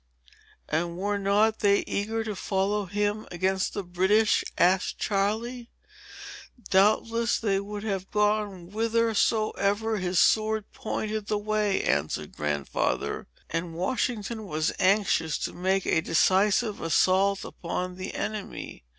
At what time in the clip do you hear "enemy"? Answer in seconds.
18.15-18.83